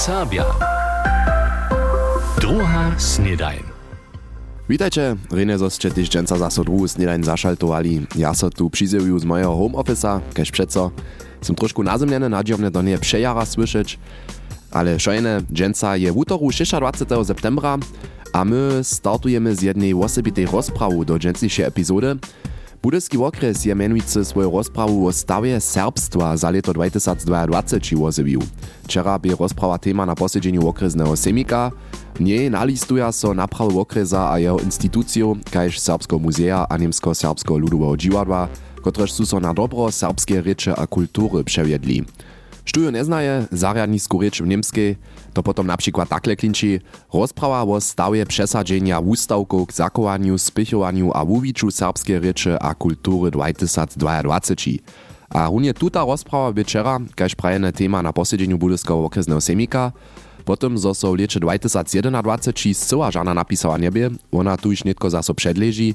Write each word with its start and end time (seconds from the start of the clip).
Serbia. 0.00 0.48
Druga 2.40 2.96
snedajn. 2.96 3.60
Witajcie, 4.68 5.16
René 5.30 5.58
zosće 5.58 5.90
tyž 5.90 6.08
dženca 6.08 6.40
zaso 6.40 6.64
druhu 6.64 6.88
snedajn 6.88 7.24
zašaltovali. 7.24 8.08
Ja 8.16 8.32
so 8.32 8.48
tu 8.50 8.72
přizevuju 8.72 9.18
z 9.18 9.24
mojego 9.24 9.52
home 9.52 9.76
office'a, 9.76 10.20
kež 10.32 10.50
přeco. 10.56 10.90
Som 11.44 11.52
trošku 11.52 11.84
nazemljene, 11.84 12.32
nadjomne 12.32 12.70
do 12.72 12.80
nie 12.82 12.96
przejara 12.98 13.44
słyszeć. 13.44 13.98
Ale 14.72 14.96
šojene, 14.96 15.44
dženca 15.52 15.94
je 16.00 16.12
w 16.12 16.16
útoru 16.16 16.48
26. 16.48 17.26
septembra, 17.26 17.76
a 18.32 18.44
my 18.44 18.80
startujemy 18.80 19.54
z 19.54 19.62
jednej 19.62 19.92
osobitej 19.94 20.46
rozprawu 20.48 21.04
do 21.04 21.18
dženclišej 21.18 21.64
epizody– 21.68 22.16
Budyski 22.82 23.18
okres 23.18 23.64
je 23.64 23.74
menujcy 23.74 24.24
swoją 24.24 24.50
rozprawu 24.50 25.06
o 25.06 25.12
stawie 25.12 25.60
serbstwa 25.60 26.36
za 26.36 26.50
leto 26.50 26.72
2022 26.72 27.46
wozywił. 27.96 28.42
Wczera 28.84 29.18
by 29.18 29.36
rozprawa 29.36 29.78
tema 29.78 30.06
na 30.06 30.14
posiedzeniu 30.14 30.68
okresnego 30.68 31.16
semika. 31.16 31.70
Nie 32.20 32.50
nalistuja 32.50 33.12
so 33.12 33.34
naprawy 33.34 33.80
okresa 33.80 34.30
a 34.30 34.38
jeho 34.38 34.58
instytucją, 34.58 35.36
kajż 35.50 35.78
Serbskiego 35.78 36.18
Muzea 36.18 36.66
a 36.68 36.76
Niemsko-Serbskiego 36.76 37.58
Ludowego 37.58 37.96
Dziwadła, 37.96 38.48
kotreż 38.82 39.12
so 39.12 39.40
na 39.40 39.54
dobro 39.54 39.92
serbskie 39.92 40.40
rycze 40.40 40.76
a 40.76 40.86
kultury 40.86 41.44
przewiedli. 41.44 42.04
Štujo 42.64 42.90
neznaje 42.90 43.46
zariadnisku 43.50 44.20
rěč 44.20 44.40
v 44.40 44.46
Niemskej, 44.46 44.96
to 45.32 45.42
potom 45.42 45.66
například 45.66 46.08
takle 46.08 46.36
klinčí 46.36 46.80
rozprawa 47.14 47.62
o 47.62 47.80
stawie 47.80 48.26
przesadzenia 48.26 49.00
wustawków 49.00 49.68
k 49.68 49.72
zakowaniu, 49.72 50.38
spychowaniu 50.38 51.10
a 51.14 51.24
wuwiczu 51.24 51.70
serbskiej 51.70 52.20
rěče 52.20 52.58
a 52.58 52.74
kultury 52.74 53.30
2022. 53.30 54.40
A 55.30 55.46
runie 55.46 55.74
tuta 55.74 56.04
rozprawa 56.04 56.52
wieczera, 56.52 56.98
kaž 57.14 57.34
prajene 57.34 57.72
tema 57.72 58.02
na 58.02 58.12
posiedzeniu 58.12 58.58
Budyskiego 58.58 59.04
okresnego 59.04 59.40
semika, 59.40 59.92
Potom, 60.44 60.74
zo 60.74 60.90
so 60.96 61.12
v 61.12 61.22
leče 61.22 61.38
2021 61.38 62.74
zcela 62.74 63.10
žana 63.12 63.34
napisała 63.34 63.78
niebie, 63.78 64.10
ona 64.32 64.56
tu 64.56 64.70
już 64.74 64.84
netko 64.84 65.10
zaso 65.10 65.34
przedleži. 65.34 65.94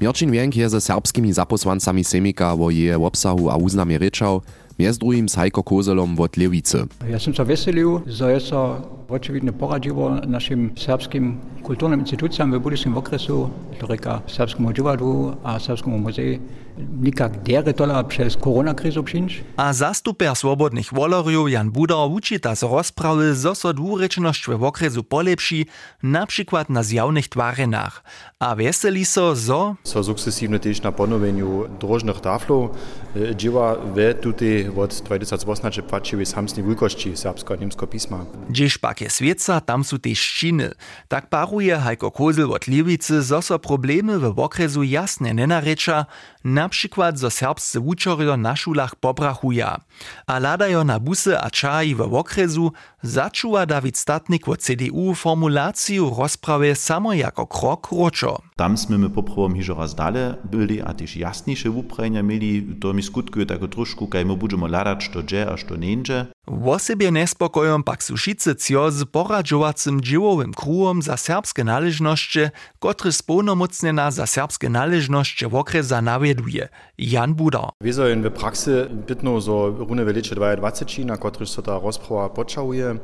Mirčin 0.00 0.30
Vienk 0.32 0.56
je 0.56 0.68
ze 0.68 0.80
serbskimi 0.80 1.32
zaposłancami 1.32 2.04
semika 2.04 2.56
o 2.56 2.70
jej 2.72 2.96
obsahu 2.96 3.52
a 3.52 3.60
uznamie 3.60 3.98
rečał, 4.00 4.40
je 4.80 4.90
s 4.92 4.98
druhým 4.98 5.28
Sajko 5.28 5.62
Kozelom 5.62 6.16
od 6.16 6.32
Levice. 6.40 6.88
Ja 7.04 7.20
som 7.20 7.36
sa 7.36 7.44
veselil, 7.44 8.00
že 8.08 8.32
je 8.34 8.40
sa 8.40 8.80
očividno 9.10 9.52
poradilo 9.52 10.22
našim 10.22 10.70
serbskim 10.78 11.42
kulturnim 11.66 12.00
institucijam 12.00 12.54
v 12.54 12.62
budúcim 12.62 12.94
okresu, 12.96 13.50
to 13.76 13.84
reka 13.90 14.22
Serbskému 14.30 14.72
divadlu 14.72 15.34
a 15.42 15.58
Serbskému 15.58 15.98
muzeju, 15.98 16.38
nikak 16.78 17.42
dere 17.42 17.72
tola 17.72 18.02
přes 18.02 18.36
koronakrizu 18.36 19.02
přinč. 19.02 19.42
A 19.58 19.72
zastuper 19.72 20.32
svobodných 20.34 20.92
voloriu 20.92 21.46
Jan 21.50 21.70
Budor 21.70 22.08
učita 22.08 22.54
z 22.54 22.62
rozprawy, 22.64 23.34
zo 23.34 23.52
so 23.52 23.74
dvúrečnosť 23.74 24.56
v 24.56 24.62
okresu 24.62 25.02
polepší, 25.02 25.66
napríklad 26.00 26.70
na 26.70 26.80
zjavných 26.80 27.28
tvárenách. 27.28 28.00
A 28.40 28.56
veseli 28.56 29.04
so, 29.04 29.36
zo... 29.36 29.76
So 29.84 30.00
sukcesívne 30.00 30.56
tiež 30.56 30.80
na 30.80 30.94
ponoveniu 30.94 31.68
drožných 31.76 32.24
taflov, 32.24 32.72
dživa 33.12 33.76
ve 33.92 34.16
tuty 34.16 34.69
od 34.78 34.94
2018 34.94 35.82
płaciły 35.82 36.26
samsnej 36.26 36.66
wielkości 36.66 37.16
serbsko-niemskiego 37.16 37.86
pisma. 37.86 38.24
Gdzieś 38.48 38.78
pak 38.78 39.00
je 39.00 39.10
swieca, 39.10 39.60
tam 39.60 39.84
są 39.84 39.98
też 39.98 40.18
ściny. 40.18 40.70
Tak 41.08 41.28
paruje 41.28 41.76
Hajko 41.76 42.10
Kozel 42.10 42.52
od 42.52 42.66
Liewicy, 42.66 43.22
zo 43.22 43.42
so 43.42 43.58
problemy 43.58 44.18
w 44.18 44.38
okresu 44.38 44.82
jasne 44.82 45.34
nenareča, 45.34 46.06
na 46.44 46.68
przykład 46.68 47.18
zo 47.18 47.30
serbscy 47.30 47.80
uczorio 47.80 48.36
na 48.36 48.56
szulach 48.56 48.94
pobrachuja. 48.94 49.80
A 50.26 50.38
ladajo 50.38 50.84
na 50.84 51.00
busy 51.00 51.38
a 51.38 51.50
czai 51.50 51.94
w 51.94 52.14
okresu, 52.14 52.72
začuwa 53.02 53.66
David 53.66 53.98
Statnik 53.98 54.48
od 54.48 54.60
CDU 54.60 55.14
formulaciju 55.14 56.14
rozprawy 56.18 56.74
samo 56.74 57.14
jako 57.14 57.46
krok 57.46 57.88
roczo. 57.92 58.49
Tam 58.60 58.76
sme 58.76 59.00
my 59.00 59.08
poprawom 59.08 59.56
hižo 59.56 59.72
raz 59.72 59.96
dale 59.96 60.36
byli 60.44 60.84
a 60.84 60.92
też 60.92 61.16
jasniejsze 61.16 61.72
uprajnia 61.72 62.20
mieli, 62.20 62.76
to 62.76 62.92
mi 62.92 63.00
skutkuje 63.00 63.48
tako 63.48 63.72
trošku, 63.72 64.04
kaj 64.04 64.28
my 64.28 64.36
budeme 64.36 64.68
ladać, 64.68 65.08
što 65.08 65.24
dže 65.24 65.48
a 65.48 65.56
što 65.56 65.80
nenže. 65.80 66.28
Wosebie 66.46 67.10
nespokojom 67.10 67.82
pak 67.82 68.02
su 68.02 68.16
šice 68.16 68.54
cio 68.54 68.90
z 68.90 69.04
poradžovacim 69.04 70.00
džiwowym 70.00 70.52
kruhom 70.52 71.02
za 71.02 71.16
serbskie 71.16 71.64
należności, 71.64 72.40
kotry 72.78 73.12
spolnomocnjena 73.12 74.10
za 74.10 74.26
serbskie 74.26 74.68
należności 74.68 75.46
w 75.46 75.54
okresa 75.54 76.02
nawieduje. 76.02 76.68
Jan 76.98 77.34
Buda. 77.34 77.68
Wieso 77.80 78.08
in 78.08 78.22
w 78.22 78.30
praksy 78.30 78.88
bytno 79.06 79.40
so 79.40 79.68
rune 79.68 80.04
veliče 80.04 80.34
22, 80.34 81.04
na 81.04 81.16
kotryż 81.16 81.50
so 81.50 81.62
ta 81.62 81.78
rozprawa 81.78 82.28
počałuje, 82.28 82.98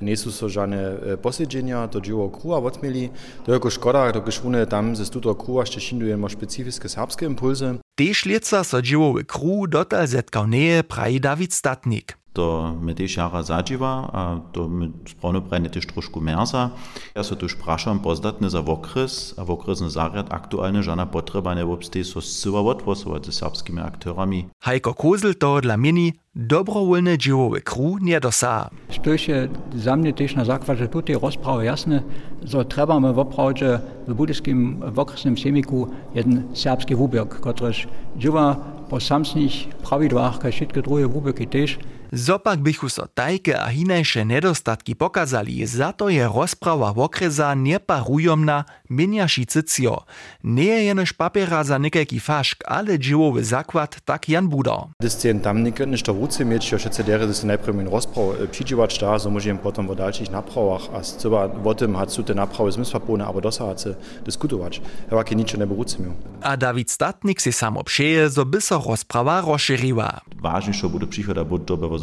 nie 0.00 0.16
są 0.16 0.30
so 0.30 0.48
żadne 0.48 0.96
posiedzenia 1.22 1.88
do 1.88 2.00
džiwow 2.00 2.32
kruha 2.40 2.58
odmieli. 2.58 3.10
To 3.44 3.52
jako 3.52 3.70
szkoda, 3.70 4.12
to 4.12 4.22
rune 4.44 4.66
tam 4.66 4.96
ze 4.96 5.06
stuto 5.06 5.34
kruha 5.34 5.66
szczecinujemy 5.66 6.30
specyfiskie 6.30 6.88
serbskie 6.88 7.26
impulsy. 7.26 7.78
Tež 7.94 8.24
lieca 8.24 8.64
so 8.64 8.82
džiwowy 8.82 9.24
kruh 9.24 9.68
dotal 9.68 10.06
zetkał 10.06 10.46
neje 10.46 10.84
praji 10.84 11.20
David 11.20 11.54
Statnik. 11.54 12.21
To 12.32 12.72
me 12.80 12.96
tež 12.96 13.20
jara 13.20 13.44
zadživa, 13.44 14.08
a 14.08 14.20
to 14.56 14.64
me 14.68 14.88
správno 15.04 15.44
prajne 15.44 15.68
tež 15.68 15.84
trošku 15.84 16.24
merza. 16.24 16.72
Ja 17.12 17.20
sa 17.20 17.36
tu 17.36 17.44
sprašam 17.44 18.00
pozdatne 18.00 18.48
za 18.48 18.64
okres, 18.64 19.36
a 19.36 19.44
okresny 19.44 19.92
zariad 19.92 20.32
aktuálne 20.32 20.80
žana 20.80 21.04
potreba 21.04 21.52
nebobstej 21.52 22.08
so 22.08 22.24
zcela 22.24 22.64
odvosovať 22.64 23.28
se 23.28 23.32
serbskými 23.36 23.84
aktérami. 23.84 24.48
Hajko 24.64 24.96
Kozel 24.96 25.36
to 25.36 25.60
dla 25.60 25.76
mini 25.76 26.16
dobrovoľné 26.32 27.20
dživowe 27.20 27.60
kru 27.60 28.00
nie 28.00 28.16
dosá. 28.16 28.72
Štož 28.88 29.20
je 29.28 29.38
za 29.76 29.92
mne 29.92 30.16
tež 30.16 30.32
na 30.32 30.48
základže 30.48 30.88
tutej 30.88 31.20
rozprave 31.20 31.68
jasne, 31.68 32.00
že 32.40 32.64
trebame 32.64 33.12
voprawdže 33.12 33.84
v 34.08 34.12
budyskim 34.16 34.80
w 34.80 34.96
okresnym 34.96 35.36
semiku 35.36 35.92
jeden 36.16 36.48
serbski 36.56 36.96
wubirk, 36.96 37.44
kotrež 37.44 37.84
dživa 38.16 38.56
po 38.88 38.96
samsnych 38.96 39.68
prawidłach, 39.84 40.40
kaj 40.40 40.52
všetky 40.56 40.80
druhe 40.80 41.04
wubirky 41.04 41.44
tež, 41.44 41.76
Zopak 42.12 42.60
bychu 42.60 42.92
so 42.92 43.08
tajke 43.08 43.56
a 43.56 43.72
hinajše 43.72 44.24
nedostatki 44.24 44.92
pokazali, 44.92 45.64
za 45.66 45.96
to 45.96 46.12
je 46.12 46.28
rozprawa 46.28 46.92
okresa 46.92 47.54
nieparujomna, 47.56 48.64
miniašice 48.90 49.62
cio. 49.64 50.04
Nie 50.44 50.64
je 50.64 50.92
jenož 50.92 51.16
papiera 51.16 51.64
za 51.64 51.78
nekajki 51.78 52.20
fašk, 52.20 52.68
ale 52.68 52.98
dživowy 53.00 53.44
zakład, 53.44 53.96
tak 54.04 54.28
Jan 54.28 54.48
Budar. 54.48 54.92
Dyscjen 55.00 55.40
tam 55.40 55.64
nie 55.64 55.72
nie 55.86 55.98
to 55.98 56.14
wódcy 56.14 56.44
mieć, 56.44 56.72
jeszcze 56.72 56.90
cedere, 56.90 57.32
że 57.32 57.46
najpierw 57.46 57.80
in 57.80 57.88
rozpraw 57.88 58.26
przydziwać 58.50 58.98
da, 58.98 59.18
so 59.18 59.30
możemy 59.30 59.58
potem 59.58 59.88
w 59.88 59.96
dalszych 59.96 60.30
naprawach, 60.30 60.82
a 60.92 61.00
chyba 61.22 61.48
o 61.64 61.74
tym 61.74 61.96
hat 61.96 62.12
su 62.12 62.22
te 62.22 62.34
naprawy 62.34 62.72
zmysł 62.72 62.92
zapone, 62.92 63.26
aber 63.26 63.42
dosa 63.42 63.66
hat 63.66 63.80
se 63.80 63.94
dyskutować. 64.24 64.80
Ja 65.10 65.24
nie 65.34 65.66
wódcy 65.66 66.02
miał. 66.02 66.31
A 66.42 66.56
David 66.56 66.90
Statnik 66.90 67.40
si 67.40 67.52
samo 67.52 67.82
przeje, 67.82 68.30
so 68.30 68.44
by 68.44 68.60
so 68.60 68.82
rozprawa 68.88 69.40
rozszerzyła. 69.40 70.20
Ważniejsze 70.42 70.88
bude 70.88 71.06
przychoda, 71.06 71.44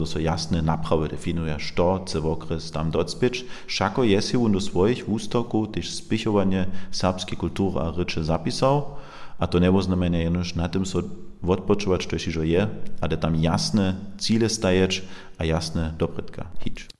so 0.05 0.19
jasne 0.19 0.61
naprawy 0.61 1.07
definuje, 1.07 1.59
što 1.59 1.99
chce 2.05 2.19
okres 2.19 2.71
tam 2.71 2.91
docpieć. 2.91 3.45
Szako 3.67 4.03
jest 4.03 4.35
on 4.35 4.51
do 4.51 4.61
swoich 4.61 5.09
ústokov 5.09 5.67
też 5.71 5.93
spichowanie 5.93 6.65
serbskiej 6.91 7.37
kultury 7.37 7.79
a 7.79 7.91
rycze 7.91 8.23
zapisał, 8.23 8.95
a 9.39 9.47
to 9.47 9.59
nie 9.59 9.81
znamená 9.81 10.17
jenož 10.17 10.55
na 10.55 10.67
tym 10.67 10.85
so 10.85 11.01
odpočovať, 11.43 11.99
što 12.03 12.15
ešte 12.15 12.43
je, 12.43 12.67
ale 13.01 13.15
tam 13.17 13.35
jasne 13.35 13.95
cíle 14.19 14.49
stajeć 14.49 15.03
a 15.39 15.43
jasne 15.47 15.95
dobredka 15.95 16.51
hič. 16.59 16.98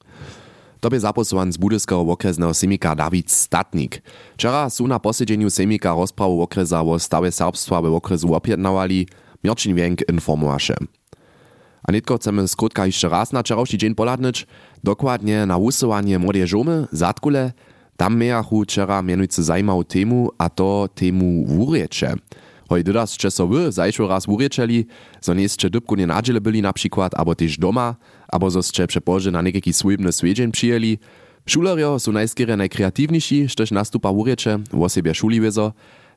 To 0.80 0.90
by 0.90 1.00
zaposovan 1.00 1.52
z 1.52 1.58
budyskiego 1.58 2.02
okresnego 2.02 2.54
semika 2.54 2.96
Dawid 2.96 3.32
Statnik. 3.32 4.02
Wczera 4.34 4.70
su 4.70 4.88
na 4.88 5.00
posiedzeniu 5.00 5.50
semika 5.50 5.94
rozprawu 5.94 6.42
okresa 6.42 6.82
o 6.82 7.00
stawie 7.00 7.32
serbstwa 7.32 7.82
w 7.82 7.86
okresu 7.86 8.34
opjednawali, 8.36 9.08
Mirčin 9.44 9.76
Vienk 9.76 10.10
informowaše. 10.10 10.76
A 11.84 11.92
netko 11.92 12.18
chcemy 12.18 12.48
skrótka 12.48 12.86
jeszcze 12.86 13.10
raz 13.10 13.32
na 13.32 13.42
wczorajszy 13.42 13.78
dzień 13.78 13.96
poladnyć, 13.96 14.48
dokładnie 14.84 15.46
na 15.46 15.58
usuwanie 15.58 16.20
młodzieżomy, 16.20 16.88
zatkule, 16.92 17.52
tam 17.98 18.16
mejachu 18.18 18.64
wczera 18.64 19.02
mianujcy 19.02 19.44
zajmał 19.44 19.84
temu, 19.84 20.32
a 20.38 20.50
to 20.50 20.90
temu 20.96 21.46
wuriecze. 21.46 22.16
Hoj 22.70 22.84
dydas 22.86 23.18
če 23.18 23.32
so 23.34 23.48
wy 23.50 23.72
zajšo 23.74 24.06
raz 24.06 24.28
wuriečeli, 24.30 24.86
zo 25.22 25.34
niesče 25.34 25.70
dybku 25.74 25.96
nie 25.98 26.08
nadziele 26.08 26.42
byli 26.42 26.62
na 26.62 26.74
przykład, 26.74 27.18
abo 27.18 27.36
też 27.36 27.58
doma, 27.58 27.96
abo 28.32 28.50
zo 28.50 28.62
ste 28.64 28.88
przepože 28.88 29.32
na 29.32 29.42
nekaki 29.42 29.74
swójbny 29.74 30.12
swiedźeń 30.12 30.52
przyjeli. 30.52 30.98
Šulerjo 31.46 32.00
su 32.00 32.12
najskieре 32.12 32.58
najkreatywniejsi, 32.58 33.50
štož 33.50 33.72
nastupa 33.72 34.14
wuriecze, 34.14 34.62
wo 34.70 34.90
siebie 34.90 35.14
šuli 35.14 35.42
wezo, 35.42 35.74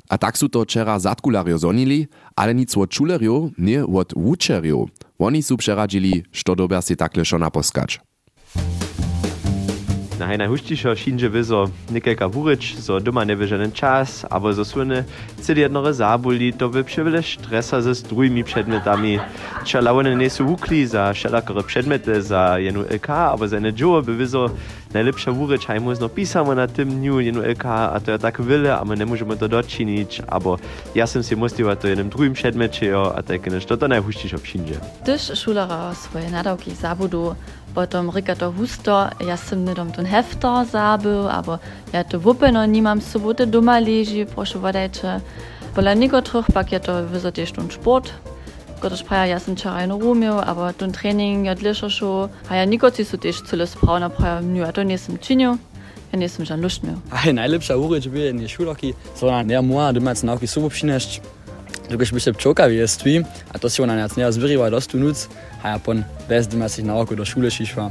a 0.09 0.19
tak 0.19 0.39
su 0.39 0.49
to 0.49 0.65
wczera 0.65 0.99
zatkularjo 0.99 1.59
zonili, 1.59 2.07
ale 2.37 2.55
nic 2.55 2.77
od 2.77 2.93
šulerjo, 2.95 3.51
nie 3.59 3.85
od 3.87 4.13
wučerjo. 4.17 4.87
Oni 5.19 5.43
su 5.43 5.57
przeradzili, 5.57 6.25
što 6.33 6.55
dobia 6.55 6.83
si 6.83 6.97
takle 6.97 7.25
šo 7.25 7.39
naposkać. 7.39 8.12
na 10.23 10.29
hena 10.31 10.47
huštíšo 10.47 10.95
šinže 10.95 11.27
so 11.43 11.67
nekajka 11.91 12.27
vurič, 12.31 12.79
so 12.79 13.03
doma 13.03 13.25
nevyžený 13.27 13.75
čas, 13.75 14.23
aber 14.31 14.55
so 14.55 14.63
svine 14.63 15.03
celý 15.43 15.67
jednore 15.67 15.93
zábuli, 15.93 16.53
to 16.53 16.69
by 16.69 16.83
převele 16.83 17.23
stresa 17.23 17.83
se 17.83 17.95
s 17.95 18.03
druhými 18.03 18.43
předmetami. 18.43 19.21
Ča 19.65 19.81
lavone 19.81 20.15
nesu 20.15 20.45
vukli 20.45 20.87
za 20.87 21.15
šelakore 21.15 21.63
předmety, 21.63 22.23
za 22.23 22.57
jenu 22.57 22.87
LK, 22.95 23.11
aber 23.11 23.49
seine 23.49 23.69
Joe, 23.75 24.03
džuo 24.03 24.03
by 24.03 24.27
najlepša 24.95 25.31
vurič, 25.31 25.67
hajmo 25.67 25.95
zno 25.95 26.09
pisamo 26.09 26.55
na 26.55 26.67
tym 26.67 26.91
dniu 26.91 27.21
jenu 27.21 27.43
LK, 27.43 27.65
a 27.65 28.01
to 28.01 28.11
je 28.13 28.19
tak 28.19 28.41
wyle, 28.41 28.79
a 28.79 28.85
my 28.85 28.97
nie 28.97 29.07
możemy 29.07 29.37
to 29.37 29.49
dočinić, 29.49 30.23
abo 30.29 30.59
ja 30.95 31.07
sam 31.07 31.23
si 31.23 31.37
musliwa 31.37 31.77
to 31.77 31.89
jednym 31.89 32.09
drugim 32.09 32.33
przedmecie, 32.33 32.97
a 32.97 33.23
tak 33.23 33.47
než 33.47 33.65
to 33.65 33.77
to 33.77 33.89
najhuštějšo 33.89 34.39
přinže. 34.39 34.81
Gdyż 35.03 35.33
szulera 35.35 35.95
swoje 35.95 36.31
nadawki 36.31 36.75
zabudu, 36.75 37.35
Potom 37.75 38.11
rika 38.13 38.37
to 38.37 38.53
husto, 38.53 39.09
ja 39.21 39.37
sam 39.37 39.65
nedom 39.65 39.93
ten 39.93 40.05
hefter 40.05 40.65
zabył, 40.69 41.29
albo 41.29 41.59
ja 41.93 42.05
to 42.05 42.21
wupeno 42.21 42.67
nie 42.67 42.83
mam 42.83 43.01
soboty 43.01 43.47
doma 43.47 43.81
leży, 43.81 44.27
proszę 44.27 44.59
wadajcie. 44.59 45.21
Pola 45.75 45.95
niekotrych 45.95 46.47
pak 46.55 46.73
je 46.73 46.81
to 46.81 47.07
wyzotiesz 47.07 47.53
ten 47.53 47.71
sport, 47.71 48.13
Gdyż 48.83 49.03
praja 49.03 49.27
ja 49.27 49.39
sam 49.39 49.57
wczoraj 49.57 49.89
no 49.89 49.99
rumiał, 49.99 50.41
aber 50.41 50.75
ten 50.75 50.93
trening 50.93 51.47
ja 51.47 51.55
dlisza 51.55 51.91
šo, 51.91 52.29
a 52.49 52.57
ja 52.57 52.65
nikoci 52.65 53.05
su 53.05 53.19
też 53.19 53.43
cyle 53.43 53.67
sprawna 53.67 54.11
praja, 54.11 54.41
nu 54.41 54.59
ja 54.59 54.73
to 54.73 54.83
nie 54.83 54.99
sam 54.99 55.19
czynił, 55.19 55.57
ja 56.13 56.19
nie 56.19 56.29
sam 56.29 56.45
żan 56.45 56.61
lust 56.61 56.83
miał. 56.83 56.97
A 57.11 57.33
najlepsza 57.33 57.77
uryć 57.77 58.09
by 58.09 58.35
nie 58.35 58.49
szulaki, 58.49 58.95
sondern 59.15 59.51
ja 59.51 59.63
mua, 59.63 59.93
dumać 59.93 60.23
nauki 60.23 60.49
subo 60.49 60.69
przynieść. 60.69 61.21
Tylko 61.89 62.05
by 62.13 62.21
się 62.21 62.33
pczoka 62.33 62.69
jest 62.69 63.01
twim, 63.01 63.25
a 63.53 63.59
to 63.59 63.69
się 63.69 63.83
ona 63.83 64.09
nie 64.17 64.33
zbyriła 64.33 64.71
dostu 64.71 64.99
nuc, 64.99 65.29
a 65.63 65.69
ja 65.69 65.79
pon 65.79 66.05
bez 66.29 66.49
dumać 66.49 66.73
sich 66.73 66.85
nauku 66.85 67.17
do 67.17 67.25
szule 67.25 67.51
šišła. 67.51 67.91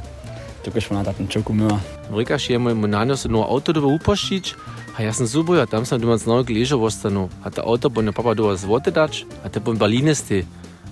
Tylko 0.64 0.80
się 0.82 0.90
ona 0.96 1.14
ten 1.14 1.28
pczoku 1.28 1.54
myła. 1.54 1.80
Rikaš 2.18 2.50
je 2.50 2.60
moj 2.60 2.76
monanjo 2.76 3.18
se 3.18 3.30
no 3.30 3.48
auto 3.50 3.74
dobo 3.74 3.88
upoščić, 3.88 4.56
a 4.98 5.04
ja 5.04 5.14
sam 5.14 5.28
zubo, 5.28 5.62
a 5.62 5.68
tam 5.68 5.86
sam 5.86 6.02
dumać 6.02 6.26
nauki 6.26 6.54
ležo 6.60 6.84
ostanu, 6.84 7.30
a 7.44 7.52
ta 7.52 7.62
auto 7.64 7.90
bo 7.90 8.02
ne 8.02 8.14
papa 8.14 8.36
doba 8.36 8.56
zvote 8.56 8.92
dać, 8.92 9.26
a 9.46 9.50
te 9.50 9.62
pon 9.62 9.78
Berlinesty. 9.78 10.46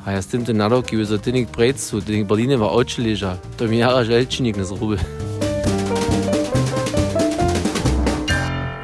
A 0.06 0.12
ja 0.12 0.22
z 0.22 0.28
tym 0.28 0.46
ten 0.46 0.57
naroki 0.57 0.98
wyzo 0.98 1.18
tynik 1.18 1.50
prejcu, 1.50 2.01
tynik 2.01 2.28
Berliny 2.28 2.57
war 2.57 2.69
oczy 2.72 3.01
leża, 3.01 3.38
to 3.57 3.68
mi 3.68 3.78
jara 3.78 4.04
żelczynik 4.04 4.57
nie 4.57 4.66
zrobił. 4.66 4.98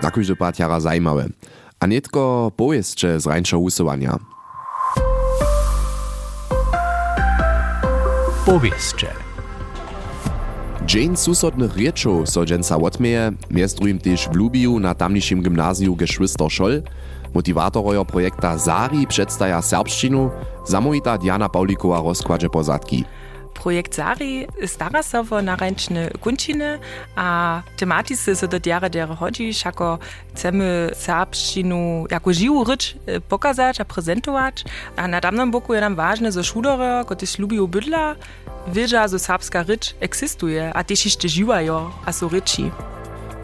Takúže 0.02 0.36
patiara 0.36 0.80
zajímavé. 0.80 1.34
A 1.80 1.88
netko 1.88 2.52
powieszcze 2.56 3.20
z 3.20 3.26
rańsza 3.26 3.58
usuwania. 3.58 4.20
Powieście. 8.46 9.08
Dzień 10.86 11.18
susodnych 11.18 11.76
rieczów 11.78 12.30
so 12.30 12.46
dżęca 12.46 12.78
odmieje, 12.78 13.32
miest 13.52 13.78
drugim 13.78 14.00
też 14.00 14.30
w 14.30 14.36
Lubiu 14.36 14.80
na 14.80 14.96
tamniejszym 14.96 15.42
gimnazju 15.42 15.96
Geschwister 15.96 16.50
Scholl. 16.50 16.82
Motivátorojo 17.36 18.06
projekta 18.06 18.58
Zari 18.58 19.08
przedstawia 19.08 19.62
serbszczynu, 19.62 20.32
zamówita 20.66 21.18
Diana 21.18 21.50
Paulikowa 21.50 22.02
rozkładzie 22.02 22.50
pozadki. 22.50 23.06
Projekt 23.54 23.96
Sari 23.96 24.48
stara 24.66 25.04
so 25.04 25.24
wo 25.24 25.42
naręczne 25.42 26.10
kunčiny 26.10 26.80
a 27.16 27.62
tematisy 27.78 28.36
so 28.36 28.48
do 28.48 28.60
diara 28.60 28.90
dere 28.90 29.16
chodzi, 29.16 29.54
šako 29.54 30.00
chcemy 30.34 30.92
serbščinu 30.96 32.06
jako 32.12 32.34
živu 32.34 32.64
ryč 32.64 32.96
pokazać 33.30 33.82
a 33.82 33.86
prezentować. 33.86 34.64
A 34.96 35.08
na 35.08 35.22
tamnym 35.22 35.52
boku 35.52 35.74
je 35.74 35.82
nam 35.82 35.96
ważne, 35.96 36.32
że 36.32 36.44
šudore, 36.44 37.04
kotys 37.06 37.40
lubią 37.40 37.68
bydla, 37.68 38.16
wiedza, 38.68 39.08
że 39.08 39.20
serbska 39.20 39.64
ryč 39.64 39.96
eksistuje, 40.00 40.74
a 40.74 40.84
też 40.84 41.06
jeszcze 41.06 41.28
a 42.06 42.12
so 42.12 42.30
ryči. 42.30 42.72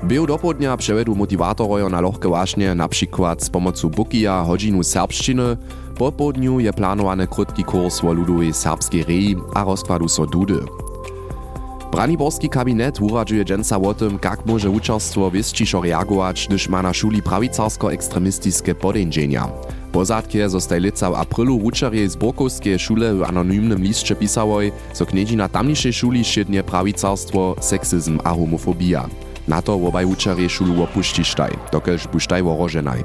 Był 0.03 0.27
do 0.27 0.37
południa 0.37 0.77
przevedu 0.77 1.15
motivátorojo 1.15 1.89
na 1.89 2.01
lohke 2.01 2.29
vášne, 2.29 2.75
na 2.75 2.87
przykład 2.89 3.43
z 3.43 3.49
pomocą 3.49 3.89
Bukija 3.89 4.43
hodinu 4.43 4.83
serbszczyny, 4.83 5.57
po 5.97 6.11
południu 6.11 6.59
je 6.59 6.73
planowany 6.73 7.27
krótki 7.27 7.63
kurs 7.63 8.03
o 8.03 8.13
ludowej 8.13 8.53
serbskiej 8.53 9.03
reji 9.03 9.35
a 9.53 9.63
rozkładu 9.63 10.09
so 10.09 10.25
dudy. 10.25 10.59
Braniborski 11.91 12.49
kabinet 12.49 13.01
uradźuje 13.01 13.45
dżęca 13.45 13.77
o 13.81 13.93
tym, 13.93 14.19
jak 14.23 14.45
może 14.45 14.69
uczestwo 14.69 15.29
wyściszo 15.29 15.81
reagować, 15.81 16.47
gdyż 16.47 16.69
ma 16.69 16.81
na 16.81 16.93
szuli 16.93 17.21
prawicarsko-ekstremistyczne 17.21 18.75
podejrzenia. 18.75 19.47
Pozadkie 19.91 20.49
zostaje 20.49 20.81
lica 20.81 21.11
w 21.11 21.15
aprilu 21.15 21.57
uczerie 21.57 22.09
z 22.09 22.15
Borkowskiej 22.15 22.79
szule 22.79 23.15
w 23.15 23.23
anonimnym 23.23 23.83
liście 23.83 24.15
pisałoj, 24.15 24.71
co 24.93 25.05
kniedzi 25.05 25.37
na 25.37 25.49
tamniejszej 25.49 25.93
szuli 25.93 26.23
szydnie 26.23 26.63
prawicarstwo, 26.63 27.55
seksyzm 27.59 28.19
a 28.23 28.29
homofobia. 28.29 29.09
Na 29.47 29.61
to 29.61 29.73
obaj 29.73 30.05
uczerie 30.05 30.49
szulu 30.49 30.83
opuścisztaj, 30.83 31.51
dokelż 31.71 32.07
pusztaj 32.07 32.43
woroženaj. 32.43 33.03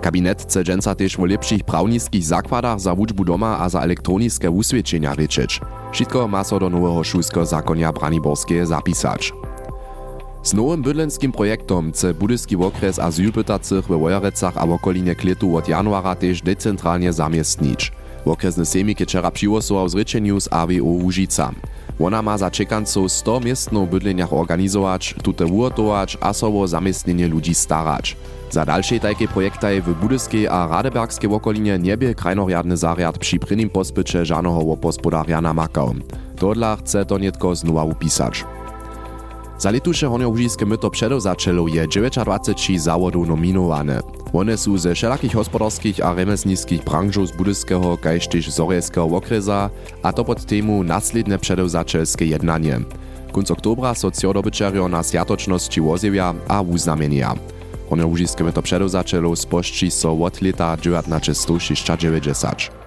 Kabinet 0.00 0.42
chce 0.42 0.64
dżęca 0.64 0.94
też 0.94 1.18
o 1.18 1.24
lepszych 1.24 1.64
prawnickich 1.64 2.24
zakładach 2.24 2.80
za 2.80 2.94
wuczbu 2.94 3.24
doma 3.24 3.58
a 3.58 3.68
za 3.68 3.80
elektroniczne 3.80 4.50
uswiadczenia 4.50 5.14
ryczyć. 5.14 5.60
Wszystko 5.92 6.28
ma 6.28 6.44
so 6.44 6.58
do 6.58 6.70
nowego 6.70 7.04
szulskiego 7.04 7.46
zakonia 7.46 7.92
Braniborskie 7.92 8.66
zapisać. 8.66 9.32
Z 10.42 10.54
nowym 10.54 10.82
bydlenskim 10.82 11.32
projektom 11.32 11.92
chce 11.92 12.14
budyski 12.14 12.56
okres 12.56 12.98
azylpytacych 12.98 13.86
we 13.86 13.98
Wojerecach 13.98 14.56
a 14.56 14.66
w 14.66 14.70
okolinie 14.70 15.14
Klitu 15.14 15.56
od 15.56 15.68
januara 15.68 16.14
też 16.14 16.42
decentralnie 16.42 17.12
zamiestnić. 17.12 17.92
Okresny 18.26 18.66
semik 18.66 19.00
je 19.00 19.06
wczera 19.06 19.30
przyłosował 19.30 19.88
z 19.88 19.94
ryczeniu 19.94 20.40
z 20.40 20.48
AWO 20.52 20.82
Łužica. 20.82 21.52
Ona 22.00 22.22
ma 22.22 22.38
za 22.38 22.50
czekanców 22.50 23.12
100 23.12 23.40
miestno 23.40 23.86
w 23.86 23.88
bydleniach 23.88 24.32
organizować, 24.32 25.14
tute 25.22 25.46
ugotować 25.46 26.18
a 26.20 26.32
so 26.32 26.60
o 26.60 26.68
zamiestnienie 26.68 27.28
ludzi 27.28 27.54
starać. 27.54 28.16
Za 28.50 28.64
dalsze 28.64 29.00
takie 29.00 29.28
projekty 29.28 29.82
w 29.82 29.94
budyskiej 30.00 30.48
a 30.48 30.66
radebergskiej 30.66 31.30
okolinie 31.30 31.78
nie 31.78 31.96
był 31.96 32.14
krajnorjadny 32.14 32.76
zariad 32.76 33.18
przy 33.18 33.38
prynym 33.38 33.70
pospycie 33.70 34.24
żadnego 34.24 34.76
gospodarja 34.76 35.40
namakał. 35.40 35.94
Dodla 36.40 36.76
chce 36.76 37.06
to 37.06 37.18
nietko 37.18 37.54
znowa 37.54 37.84
upisać. 37.84 38.44
Za 39.58 39.70
letuše 39.70 40.06
hornjołužijskie 40.06 40.66
myto 40.66 40.90
předozačelo 40.90 41.68
je 41.68 41.86
29 41.86 42.82
zawodów 42.82 43.28
nominowane. 43.28 44.00
One 44.32 44.56
są 44.56 44.78
ze 44.78 44.94
wszelakich 44.94 45.34
gospodarskich 45.34 46.00
a 46.00 46.14
remesnickich 46.14 46.84
branżów 46.84 47.28
z 47.28 47.32
budyskiego 47.32 47.98
kaž 47.98 48.28
tež 48.28 48.50
zorejskiego 48.50 49.16
okresa, 49.16 49.70
a 50.02 50.12
to 50.12 50.24
pod 50.24 50.44
temu 50.44 50.82
nasledne 50.82 51.38
předozačelskie 51.38 52.26
jednanie. 52.26 52.80
Kunc 53.32 53.50
oktobra 53.50 53.94
so 53.94 54.10
cjodobyčerjo 54.10 54.88
na 54.88 55.02
sjatočnosti 55.02 55.80
wozjewia 55.80 56.34
a 56.48 56.60
uznamienia. 56.60 57.34
Hornjołužijskie 57.88 58.44
myto 58.44 58.62
předozačelo 58.62 59.36
spošči 59.36 59.90
so 59.90 60.14
od 60.14 60.42
leta 60.42 60.76
1990. 60.76 62.83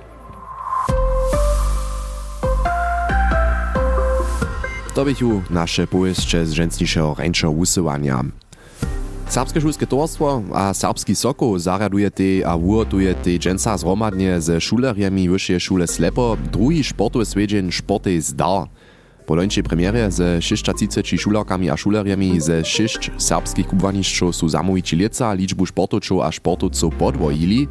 To 4.97 5.05
bychu 5.05 5.41
nasze 5.49 5.87
powieście 5.87 6.45
z 6.45 6.51
rzęsniejszego 6.51 7.15
rańszego 7.17 7.51
usyłania. 7.51 8.23
Serbskie 9.27 9.61
szulskie 9.61 9.87
towarstwo 9.87 10.41
a 10.53 10.73
serbski 10.73 11.15
soko 11.15 11.59
zaraduje 11.59 12.11
te 12.11 12.47
a 12.47 12.55
uratuje 12.55 13.15
te 13.15 13.39
dżęca 13.39 13.77
zhromadnie 13.77 14.41
ze 14.41 14.61
szuleriami 14.61 15.29
wyższej 15.29 15.59
szule 15.59 15.87
Slepo 15.87 16.37
drugi 16.51 16.83
sportowy 16.83 17.25
swiedzień 17.25 17.71
Sporty 17.71 18.21
Zdar. 18.21 18.67
Po 19.25 19.35
lończej 19.35 19.63
premierze 19.63 20.11
ze 20.11 20.41
630 20.41 21.17
szularkami 21.17 21.69
a 21.69 21.77
szuleriami 21.77 22.41
ze 22.41 22.65
6 22.65 23.11
serbskich 23.17 23.67
kubwaniszczów 23.67 24.35
su 24.35 24.49
zamówici 24.49 24.95
lieca 24.95 25.33
liczbu 25.33 25.65
sportowców 25.65 26.21
a 26.21 26.31
sportowców 26.31 26.95
podwojili, 26.95 27.67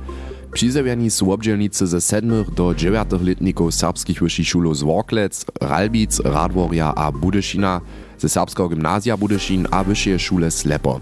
Přizewiani 0.56 1.10
su 1.10 1.32
obdzielnicy 1.32 1.86
ze 1.86 2.00
7 2.00 2.44
do 2.56 2.74
9 2.74 3.08
letników 3.22 3.74
serbskich 3.74 4.20
wyższych 4.20 4.48
szulów 4.48 4.76
z 4.76 4.82
Worklec, 4.82 5.44
Ralbic, 5.60 6.20
Radworja 6.20 6.94
a 6.94 7.12
Budyszina, 7.12 7.80
ze 8.18 8.28
serbskiego 8.28 8.68
gimnazja 8.68 9.16
Budyszin 9.16 9.66
a 9.70 9.84
wyższej 9.84 10.18
szule 10.18 10.50
Slepo. 10.50 11.00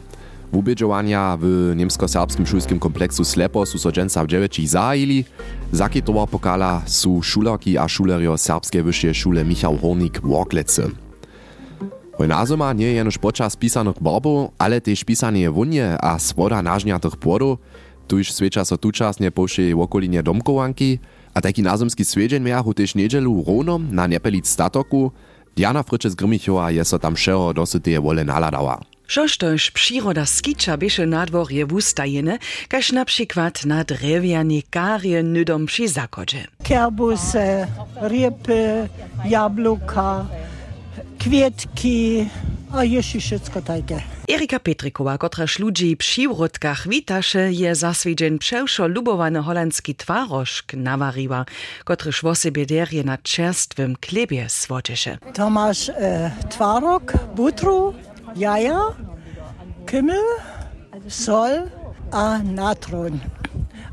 Wubědžovania 0.52 1.38
w 1.40 1.72
niemsko-serbskim 1.76 2.46
šulskim 2.46 2.78
kompleksu 2.78 3.24
Slepo 3.24 3.66
su 3.66 3.78
so 3.78 3.92
dženca 3.92 4.22
v 4.22 4.26
dževeči 4.26 4.66
zahajili, 4.66 5.24
zakitovar 5.72 6.28
pokala 6.28 6.82
su 6.86 7.22
šularki 7.22 7.78
a 7.78 7.88
šulerjo 7.88 8.36
serbske 8.36 8.82
vyššie 8.82 9.14
šule 9.14 9.44
Michał 9.44 9.78
Hornik 9.78 10.18
w 10.18 10.26
Worklece. 10.26 10.90
Hojnazoma 12.18 12.72
nie 12.72 12.86
je 12.86 12.94
jenož 12.94 13.18
počas 13.18 13.56
pisanych 13.56 13.98
barbov, 13.98 14.50
ale 14.58 14.80
tež 14.80 15.02
pisanie 15.02 15.50
wunje 15.50 15.98
a 15.98 16.18
svoda 16.18 16.62
nažňatych 16.62 17.18
płodów, 17.18 17.58
tuž 18.06 18.32
sveča 18.32 18.64
so 18.64 18.76
tučasne 18.76 19.30
pošej 19.30 19.74
v 19.74 19.80
okolinie 19.80 20.22
domkovanky 20.22 21.00
a 21.34 21.40
taký 21.40 21.64
nazemský 21.64 22.04
svedžen 22.04 22.44
miahu 22.44 22.70
tež 22.76 22.94
nedželu 22.94 23.42
rovnom 23.42 23.88
na 23.90 24.06
nepelic 24.06 24.46
statoku, 24.46 25.12
Diana 25.56 25.82
Fritsches 25.82 26.14
Grimmichova 26.18 26.70
je 26.70 26.84
so 26.84 26.98
tam 26.98 27.14
všeho 27.14 27.52
dosyteje 27.52 27.98
vole 27.98 28.24
naladała. 28.24 28.80
Šoštož 29.06 29.70
příroda 29.70 30.26
skiča 30.26 30.76
běše 30.76 31.06
nadvorje 31.06 31.64
wustajene, 31.64 32.38
kaž 32.68 32.90
například 32.90 33.64
na 33.64 33.82
drewianie 33.82 34.62
karje 34.70 35.22
nydom 35.22 35.66
przy 35.66 35.88
zakodzie. 35.88 36.46
Kerbuse, 36.62 37.68
riepy, 38.00 38.88
jabłka, 39.24 40.30
kwietki, 41.18 42.30
a 42.74 42.82
ješi 42.82 43.18
všetko 43.22 43.58
tajke. 43.62 44.02
Erika 44.26 44.58
Petrikova, 44.58 45.14
kotraž 45.14 45.62
ľudí 45.62 45.94
przy 45.94 46.26
wrotkach 46.26 46.90
witaše, 46.90 47.54
je 47.54 47.70
zaswiedzen 47.74 48.38
przewszo 48.38 48.90
lubowany 48.90 49.42
holandski 49.42 49.94
twarożk 49.94 50.74
nawariła, 50.74 51.44
kotryż 51.84 52.22
wosebie 52.22 52.66
derje 52.66 53.04
na 53.04 53.18
czerstwym 53.18 53.96
klebie 54.00 54.48
swotysze. 54.48 55.18
To 55.34 55.50
masz 55.50 55.88
e, 55.88 56.30
twarok, 56.50 57.12
butru, 57.36 57.94
jaja, 58.36 58.80
kymmel, 59.86 60.24
sol 61.08 61.70
a 62.10 62.38
natron. 62.38 63.20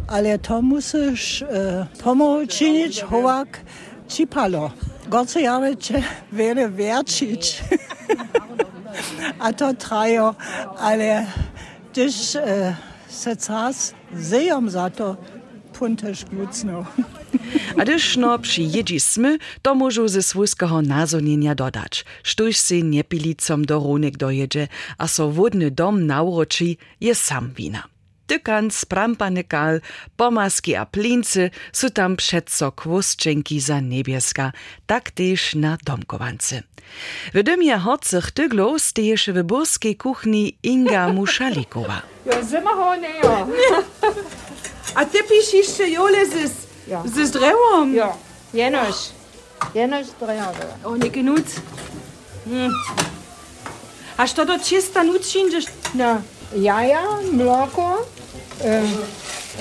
Ale 0.07 0.39
to 0.39 0.61
musisz 0.61 1.41
e, 1.41 1.87
pomoczyć 2.03 3.01
hołak 3.01 3.61
cipalo. 4.07 4.71
Goce 5.07 5.41
jareče 5.41 6.03
vere 6.31 6.69
verčič. 6.77 7.61
A 9.39 9.51
to 9.51 9.73
trajo, 9.73 10.35
ale 10.77 11.27
když 11.91 12.35
uh, 12.35 12.75
se 13.09 13.35
cas 13.35 13.93
zejom 14.13 14.69
za 14.69 14.89
to, 14.89 15.17
puntež 15.71 16.23
glucno. 16.29 16.87
A 17.77 17.83
když 17.83 18.17
no 18.17 18.37
przyjedziśmy, 18.37 19.39
to 19.61 19.73
môžu 19.73 20.05
ze 20.07 20.21
svojského 20.21 20.83
nazonienia 20.83 21.55
dodać. 21.55 22.03
Štuž 22.21 22.53
si 22.59 22.83
nepilicom 22.83 23.65
do 23.65 23.79
rónek 23.79 24.19
dojedzie, 24.19 24.67
a 24.99 25.07
so 25.07 25.31
wodny 25.31 25.71
dom 25.71 26.05
nauroči, 26.05 26.77
je 26.99 27.15
sam 27.15 27.49
wina. 27.55 27.87
Tykan, 28.31 28.71
sprampany 28.71 29.43
kal, 29.43 29.81
pomaski 30.17 30.75
a 30.75 30.85
plincy 30.85 31.49
su 31.73 31.89
tam 31.89 32.15
przeco 32.15 32.71
kwoszczenki 32.71 33.59
za 33.59 33.79
niebieska, 33.79 34.51
tak 34.87 35.11
też 35.11 35.55
na 35.55 35.77
domkowance. 35.85 36.63
W 37.33 37.43
domie 37.43 37.77
Horcych 37.77 38.31
Tyglo 38.31 38.79
steješe 38.79 39.33
w 39.33 39.43
burskiej 39.43 39.95
kuchni 39.95 40.57
Inga 40.63 41.13
Muszalikowa. 41.13 42.01
Ja, 42.25 42.43
zimmerhorn, 42.43 43.03
ja. 43.23 43.47
A 44.99 45.05
ty 45.05 45.17
piszesz 45.23 45.89
jole 45.89 46.25
z, 46.25 46.51
Ja. 46.87 47.03
z 47.05 47.31
drewem? 47.31 47.95
Ja, 47.95 48.13
jenoś. 48.53 48.95
Jenoś 49.75 50.07
drejowy. 50.19 50.65
O, 50.83 50.97
nie 50.97 51.09
genug. 51.11 51.45
Hm. 52.45 52.71
Hast 54.17 54.35
du 54.37 54.45
dort 54.45 54.63
czysta 54.63 55.03
nutzin? 55.03 55.49
No, 55.95 56.21
jaja, 56.55 57.03
mloko, 57.31 58.05
e, 58.63 58.83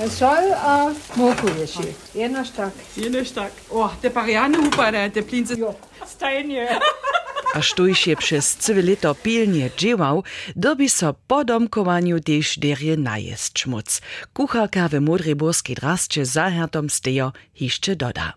sol 0.09 0.53
a 0.53 0.89
moko 1.15 1.47
ješi. 1.59 1.95
Jenoś 2.15 2.49
tak. 2.49 2.69
Jenoś 2.97 3.31
tak. 3.31 3.51
O, 3.69 3.89
te 4.01 4.09
pariany 4.09 4.59
upada, 4.59 5.09
te 5.09 5.21
plince. 5.21 5.55
Jo, 5.55 5.73
stajnie. 6.05 6.67
A 7.53 7.61
štuž 7.61 8.07
je 8.07 8.15
przez 8.15 8.55
całe 8.55 8.81
leto 8.81 9.15
pilnie 9.15 9.69
dziewał, 9.77 10.23
dobi 10.55 10.89
so 10.89 11.13
po 11.27 11.43
domkowaniu 11.43 12.19
też 12.19 12.59
derje 12.59 12.97
najest 12.97 13.59
szmuc. 13.59 14.01
Kucharka 14.33 14.87
w 14.87 14.99
Modreborskiej 15.01 15.75
drascie 15.75 16.25
za 16.25 16.49
hertom 16.49 16.89
stejo 16.89 17.31
jeszcze 17.59 17.95
doda. 17.95 18.33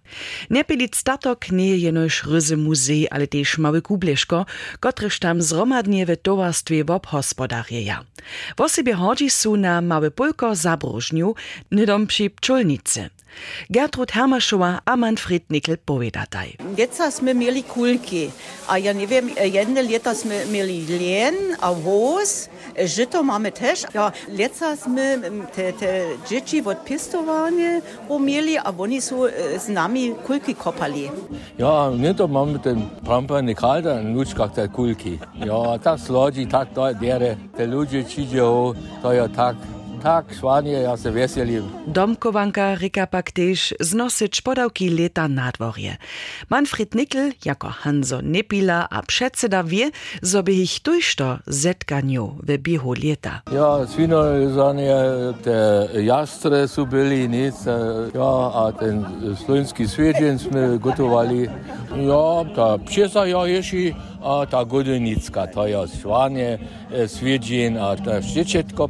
Nepilic 0.51 0.97
statok 0.97 1.51
nie 1.51 1.77
jenoś 1.77 2.25
ryzy 2.25 2.57
muzej, 2.57 3.07
ale 3.11 3.27
też 3.27 3.59
mały 3.59 3.83
kubleszko, 3.83 4.47
kotryż 4.81 5.19
tam 5.19 5.43
zromadnie 5.43 6.07
w 6.07 6.17
towarstwie 6.17 6.87
obhospodarieja. 6.87 8.05
W 8.57 8.61
osobie 8.61 8.95
chodzi 8.95 9.31
su 9.31 9.57
na 9.57 9.81
małe 9.81 10.11
pulko 10.11 10.57
zabróżniu, 10.57 11.35
nydom 11.71 12.07
przy 12.07 12.31
pczolnicy. 12.31 13.11
Gertrud 13.69 14.11
Hermaszowa 14.11 14.81
a 14.85 14.97
Manfred 14.97 15.43
Nickel 15.49 15.77
povedataj. 15.77 16.57
Letztes 16.79 17.15
smo 17.19 17.31
imeli 17.31 17.63
kulki, 17.63 18.31
a 18.69 18.79
ja 18.79 18.93
ne 18.93 19.07
vem, 19.07 19.31
jedne 19.37 19.83
leta 19.83 20.15
smo 20.15 20.33
imeli 20.33 20.79
len, 20.89 21.35
a 21.61 21.71
voz, 21.73 22.49
žito 22.79 23.23
máme 23.23 23.51
tež. 23.51 23.85
Ja, 23.95 24.11
leca 24.29 24.77
smo 24.77 25.01
te, 25.55 25.73
te 25.79 26.17
dzieci 26.29 26.63
od 26.65 26.77
pistovanja 26.87 27.81
imeli, 28.11 28.59
a 28.59 28.73
oni 28.79 29.01
so 29.01 29.27
eh, 29.29 29.59
z 29.59 29.69
nami 29.69 30.15
kulki 30.27 30.55
kopali. 30.55 31.11
Ja, 31.59 31.91
nie 31.91 32.15
to 32.15 32.29
mamy 32.29 32.59
ten 32.59 32.91
prampany 33.05 33.55
kalda, 33.55 34.03
nuč 34.03 34.35
kak 34.35 34.55
te 34.55 34.69
kulki. 34.69 35.19
Ja, 35.45 35.79
tak 35.79 36.01
slodzi, 36.01 36.47
tak 36.47 36.75
to 36.75 36.93
dere, 36.93 37.37
te 37.57 37.67
ludzie 37.67 38.05
čiđejo, 38.05 38.75
to 39.03 39.13
je 39.13 39.29
tak, 39.37 39.57
tak 40.05 40.35
švanje, 40.39 40.73
ja 40.73 40.97
se 40.97 41.11
veselim. 41.11 41.65
Domkovanka 41.87 42.75
Rika 42.75 43.07
pak 43.07 43.33
też 43.33 43.75
znosić 43.81 44.41
podałki 44.41 44.91
leta 44.91 45.29
na 45.29 45.53
dworje. 45.53 45.97
Manfred 46.51 46.95
Nickel 46.95 47.33
jako 47.45 47.69
Hanzo 47.69 48.21
Nepila 48.23 48.87
a 48.91 49.03
przedseda 49.03 49.63
wie, 49.65 49.91
zo 50.23 50.43
by 50.43 50.53
ich 50.53 50.81
tujšto 50.83 51.39
zetkanju 51.47 52.37
biehu 52.59 52.93
leta. 52.93 53.41
Ja, 53.53 53.87
svino 53.87 54.51
zanje, 54.51 54.95
te 55.45 55.89
jastre 56.05 56.69
su 56.69 56.87
bili, 56.87 57.29
nic, 57.29 57.55
ja, 58.15 58.51
a 58.55 58.73
ten 58.79 59.05
slovenski 59.45 59.89
sveđen 59.89 60.39
smo 60.39 60.79
gotovali. 60.79 61.49
Ja, 61.97 62.55
ta 62.55 62.79
pšesa 62.87 63.25
ja 63.25 63.47
ješi, 63.47 63.95
a 64.23 64.47
ta 64.47 64.65
godenicka, 64.65 65.47
to 65.47 65.67
je 65.67 65.87
švanje, 66.01 66.59
sveđen, 67.09 67.77
a 67.77 67.97
ta 67.97 68.21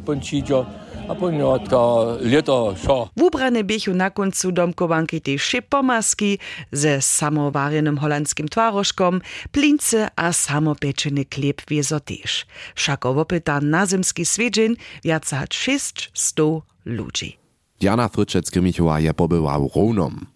pončiđo. 0.06 0.64
A 1.08 1.14
ponio 1.14 1.58
to 1.70 2.16
leto 2.20 2.74
šo. 2.84 3.08
Wubrane 3.16 3.64
biechu 3.64 3.94
na 3.94 4.10
końcu 4.10 4.52
domkovanky 4.52 5.20
też 5.20 5.56
pomaski 5.68 6.38
ze 6.72 7.02
samowarjenym 7.02 7.98
holandskim 7.98 8.48
twarożkom, 8.48 9.20
plince 9.52 10.08
a 10.16 10.32
samopečeny 10.32 11.24
kleb 11.24 11.62
wiezo 11.68 12.00
też. 12.00 12.46
Všako 12.74 13.14
wopyta 13.14 13.60
na 13.60 13.86
zimski 13.86 14.24
swiedźeń 14.24 14.76
wiaca 15.04 15.44
600 15.50 16.36
ludzi. 16.84 17.38
Diana 17.80 18.08
Fryczec-Krymichowa 18.08 19.00
je 19.00 19.14
pobyła 19.14 19.58
w 19.58 19.68
Ronom. 19.76 20.26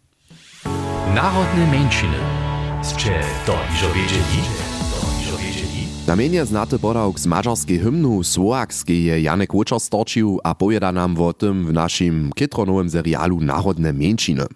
Narodne 1.14 1.66
mężczyny. 1.66 2.18
Scze 2.82 3.20
to 3.46 3.58
iżo 3.74 3.92
wiedzieli? 3.94 4.67
Mienie 6.16 6.46
znaty 6.46 6.78
podawk 6.78 7.20
z 7.20 7.26
mađarskiej 7.26 7.78
hymnu 7.78 8.24
Słoakskiej 8.24 9.04
je 9.04 9.20
Janek 9.20 9.54
Łuczor 9.54 9.80
storčił 9.80 10.40
a 10.44 10.54
pojeda 10.54 10.92
nam 10.92 11.20
o 11.20 11.32
tym 11.32 11.66
w 11.66 11.72
naszym 11.72 12.30
kitronowym 12.34 12.90
serialu 12.90 13.40
Narodne 13.40 13.92
mężczyny. 13.92 14.46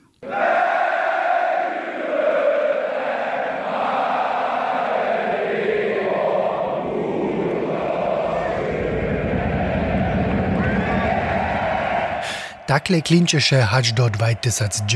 Takle 12.72 13.04
klinčeše 13.04 13.68
hač 13.68 13.92
do 13.92 14.08
2019 14.08 14.88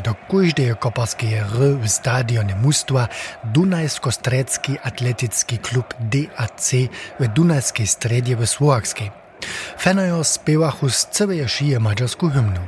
do 0.00 0.16
každej 0.24 0.72
koparskej 0.80 1.44
R 1.52 1.76
v 1.76 1.84
stadione 1.84 2.56
Mustva 2.56 3.12
Dunajsko-Stredski 3.44 4.80
atletický 4.80 5.60
klub 5.60 5.92
DAC 6.00 6.88
v 7.20 7.22
Dunajskej 7.28 7.84
stredie 7.84 8.40
v 8.40 8.48
Slovakskej. 8.48 9.12
Fenojo 9.76 10.24
spiewachu 10.24 10.88
z 10.88 11.12
całej 11.12 11.44
šije 11.44 11.76
maďarskú 11.76 12.32
hymnu. 12.32 12.64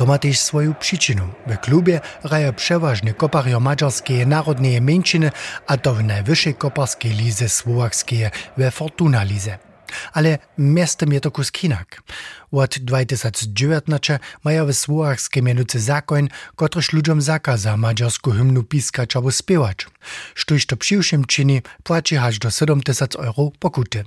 To 0.00 0.08
ma 0.08 0.16
też 0.16 0.40
swoją 0.40 0.72
przyczynę. 0.72 1.28
W 1.44 1.52
klubie 1.60 2.00
grają 2.24 2.56
przeważnie 2.56 3.12
kopario 3.12 3.60
maďarskie 3.60 4.24
narodne 4.24 4.80
mężczyny, 4.80 5.28
a 5.68 5.76
to 5.76 5.92
w 5.92 6.00
najwyższej 6.00 6.54
koparskiej 6.56 7.12
lize 7.12 7.52
słowackiej 7.52 8.32
we 8.56 8.70
Fortuna 8.70 9.20
lize. 9.28 9.73
Ale 10.12 10.38
miastem 10.58 11.12
je 11.12 11.20
to 11.20 11.30
kus 11.30 11.50
inak. 11.62 12.02
Od 12.52 12.78
2019 12.78 14.18
mają 14.44 14.66
w 14.66 14.72
Słowakskie 14.72 15.42
mianucy 15.42 15.80
zakon, 15.80 16.28
kotryż 16.56 16.92
ludziom 16.92 17.22
zakaza 17.22 17.76
maďarsku 17.76 18.30
hymnu 18.30 18.62
piskać 18.62 19.16
albo 19.16 19.32
spiewać. 19.32 19.86
Sztuś 20.34 20.66
to 20.66 20.76
przyjszym 20.76 21.24
czyni, 21.24 21.62
płaci 21.82 22.16
aż 22.16 22.38
do 22.38 22.50
7000 22.50 23.18
euro 23.18 23.50
pokuty. 23.58 24.04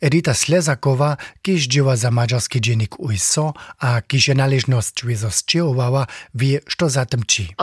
Edita 0.00 0.34
Slezakowa, 0.34 1.16
kiż 1.42 1.66
dzieła 1.66 1.96
za 1.96 2.10
maďarski 2.10 2.60
dziennik 2.60 3.00
UISO, 3.00 3.52
a 3.78 4.02
kiż 4.02 4.28
je 4.28 4.34
należność 4.34 5.04
wyzostrzewała, 5.04 6.06
wie, 6.34 6.60
co 6.78 6.88
za 6.88 7.06
tym 7.06 7.22
ci. 7.28 7.54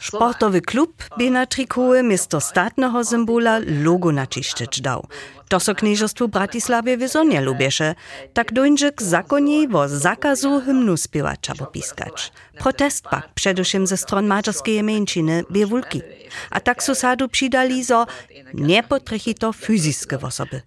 Sportowy 0.00 0.60
klub 0.60 1.04
by 1.18 1.30
na 1.30 1.46
trikoje 1.46 2.02
miesto 2.02 2.40
statnego 2.40 3.04
symbola 3.04 3.60
logo 3.84 4.12
načišteč 4.12 4.80
dał. 4.80 5.06
To 5.48 5.60
so 5.60 5.74
knieżostwu 5.74 6.28
Bratislavie 6.28 6.96
wyzonie 6.96 7.40
lubiesze, 7.40 7.94
tak 8.32 8.52
dojdzie 8.52 8.92
k 8.92 9.02
zakonie 9.02 9.68
wo 9.68 9.88
zakazu 9.88 10.60
hymnu 10.60 10.94
piskać. 11.72 12.32
Protest 12.58 13.04
pak, 13.04 13.34
przedewším 13.34 13.86
ze 13.86 13.96
stron 13.96 14.26
mađarskiej 14.26 14.82
mężczyny, 14.82 15.44
bie 15.50 15.66
wulki. 15.66 16.02
A 16.50 16.60
tak 16.60 16.82
so 16.82 16.94
sadu 16.94 17.28
przydali, 17.28 17.84
zo 17.84 18.06
nie 18.54 18.82
potrechi 18.82 19.34
to 19.34 19.52
fyziskie 19.52 20.18
osoby. 20.20 20.62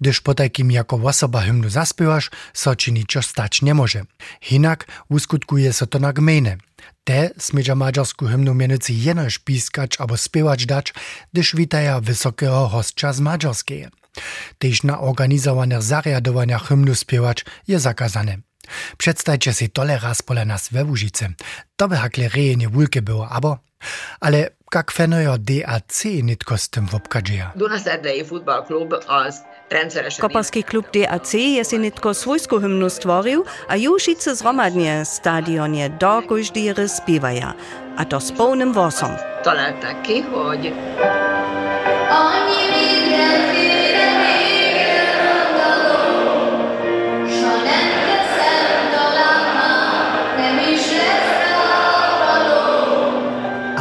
Gdyż 0.00 0.20
po 0.20 0.34
takim 0.34 0.70
jako 0.70 0.96
osoba 0.96 1.40
hymnu 1.40 1.68
zaspiewasz, 1.68 2.30
so 2.52 2.74
niczo 2.92 3.22
stać 3.22 3.62
nie 3.62 3.74
może. 3.74 4.02
Hinak 4.40 4.86
uskutkuje 5.08 5.72
so 5.72 5.86
to 5.86 5.98
na 5.98 6.12
gmejne. 6.12 6.56
Te 7.04 7.30
smieđa 7.38 7.74
mađarsku 7.74 8.26
hymnu 8.26 8.54
mienicy 8.54 8.92
jenož 8.92 9.38
pískać 9.38 9.96
abo 9.98 10.16
spiewać 10.16 10.66
dać, 10.66 10.92
gdyż 11.32 11.54
witaja 11.54 12.00
wysokego 12.00 12.68
hostča 12.68 13.12
z 13.12 13.20
mađarskeje. 13.20 13.90
Tež 14.58 14.82
na 14.82 15.00
organizovaných 15.00 15.82
zariadovaniach 15.82 16.68
hymnu 16.68 16.94
spiewać 16.94 17.44
je 17.66 17.78
zakazane. 17.78 18.38
Przedstajcie 18.96 19.52
si 19.52 19.68
tole 19.68 19.98
raz 19.98 20.22
pole 20.22 20.44
nas 20.44 20.68
we. 20.72 20.84
To 21.76 21.88
by 21.88 21.96
hakle 21.96 22.28
rejenie 22.28 22.68
wulke 22.68 23.02
było, 23.02 23.28
abo? 23.28 23.58
Ale 24.20 24.48
jak 24.74 24.92
fenojo 24.92 25.38
DAC 25.38 26.04
nitko 26.04 26.58
z 26.58 26.68
tym 26.68 26.86
wobkadzieja? 26.86 27.52
Dunaszerdei 27.56 28.24
futballklub 28.24 28.94
az. 29.08 29.42
Koparski 30.20 30.62
klub 30.62 30.84
DAC 30.92 31.34
je 31.34 31.64
si 31.64 31.78
nitko 31.78 32.14
svojsku 32.14 32.58
hymnu 32.58 32.90
stvoril 32.92 33.44
a 33.68 33.74
jušice 33.76 34.36
zhromadnie 34.36 35.04
stadionie 35.08 35.88
do 35.88 36.20
koždíry 36.28 36.88
spievaja. 36.88 37.56
A 37.96 38.04
to 38.04 38.20
s 38.20 38.32
polnym 38.32 38.72
wosom. 38.72 39.16
Találták 39.44 40.00
ki, 40.00 40.20
hogy 40.20 40.72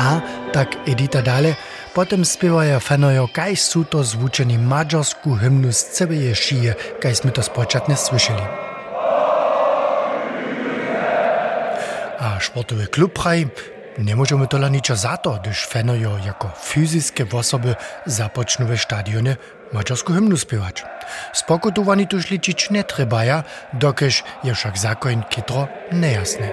A 0.01 0.23
tak 0.51 0.75
Edita 0.85 1.21
dale, 1.21 1.57
Potem 1.91 2.23
spevajo 2.25 2.79
fenojo, 2.79 3.27
kaj 3.27 3.55
so 3.55 3.83
to 3.83 4.03
zvučeni 4.03 4.57
mađarsku 4.57 5.35
himnu 5.35 5.71
z 5.71 5.83
Cibeje 5.91 6.35
šije, 6.35 6.73
kaj 7.01 7.15
smo 7.15 7.31
to 7.31 7.43
spočat 7.43 7.87
ne 7.87 7.95
slišali. 7.95 8.41
A 12.19 12.39
športovi 12.39 12.85
klub 12.85 13.11
haj, 13.23 13.45
ne 13.97 14.15
možemo 14.15 14.45
tola 14.45 14.69
niča 14.69 14.95
zato, 14.95 15.39
když 15.43 15.67
fenojo 15.71 16.19
jako 16.25 16.49
fizijske 16.63 17.25
osobe 17.33 17.73
započnu 18.05 18.65
ve 18.65 18.77
štadione 18.77 19.35
mađarsku 19.73 20.13
hymnu 20.13 20.37
spevač. 20.37 20.81
Spokotovani 21.33 22.07
tu 22.07 22.21
šličič 22.21 22.69
ne 22.69 22.83
trebaja, 22.83 23.43
dokež 23.73 24.23
je 24.43 24.53
však 24.53 24.77
zakon 24.77 25.23
kitro 25.29 25.67
nejasne. 25.91 26.51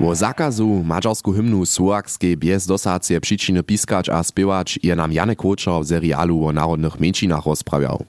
Wo 0.00 0.14
zakazu 0.14 0.82
mađarsku 0.84 1.32
hymnu 1.32 1.66
Słoakskiej 1.66 2.36
bez 2.36 2.66
dosacie 2.66 3.20
przyczyny 3.20 3.62
piskać 3.62 4.08
a 4.08 4.22
spiewać 4.22 4.78
je 4.82 4.96
nam 4.96 5.12
Janek 5.12 5.38
Kočar 5.38 5.82
w 5.82 5.88
serialu 5.88 6.46
o 6.46 6.52
narodnych 6.52 7.00
mniejszynach 7.00 7.46
rozprawiał. 7.46 8.04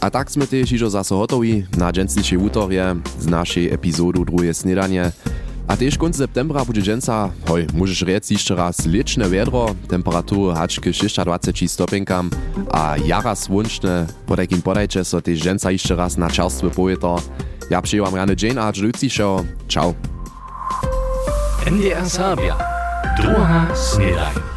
A 0.00 0.10
tak 0.10 0.30
sme 0.30 0.46
też 0.46 0.72
iżo 0.72 0.90
zase 0.90 1.14
hotowi 1.14 1.64
na 1.78 1.92
dżęslicie 1.92 2.38
utorje 2.38 2.96
z 3.18 3.26
naszej 3.26 3.72
epizodu 3.72 4.24
drugie 4.24 4.54
snedanie. 4.54 5.12
A 5.68 5.76
też 5.76 5.98
końc 5.98 6.16
septembra 6.16 6.64
będzie 6.64 6.82
dżęca, 6.82 7.30
hoj, 7.46 7.66
możesz 7.74 8.02
rec 8.02 8.30
jeszcze 8.30 8.54
raz 8.54 8.86
liczne 8.86 9.30
wiadro, 9.30 9.74
temperatury 9.88 10.54
haczky 10.54 10.90
26 11.24 11.72
stopenkam, 11.72 12.30
a 12.70 12.96
jara 13.06 13.34
słonczne, 13.34 14.06
po 14.26 14.36
takim 14.36 14.62
podajcie 14.62 15.04
so 15.04 15.22
też 15.22 15.38
dżęca 15.40 15.70
jeszcze 15.70 15.96
raz 15.96 16.16
na 16.16 16.30
czerstwy 16.30 16.70
powietor. 16.70 17.20
Ja 17.70 17.82
przyjęłam 17.82 18.14
rany 18.14 18.36
Jane 18.42 18.62
a 18.62 18.72
Luciszo. 18.82 19.44
Ciao. 19.68 19.94
NDR 21.66 22.10
Sabia. 22.10 22.56
Druga 23.18 23.66
snedaj. 23.74 24.55